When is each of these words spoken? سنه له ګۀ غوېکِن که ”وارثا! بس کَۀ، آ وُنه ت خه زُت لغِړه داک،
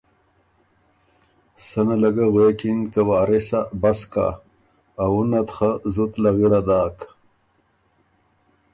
سنه 1.67 1.95
له 2.01 2.09
ګۀ 2.15 2.25
غوېکِن 2.33 2.79
که 2.93 3.01
”وارثا! 3.07 3.59
بس 3.81 3.99
کَۀ، 4.13 4.27
آ 5.03 5.05
وُنه 5.13 5.41
ت 5.47 5.49
خه 5.55 5.69
زُت 5.93 6.13
لغِړه 6.23 6.61
داک، 6.67 6.97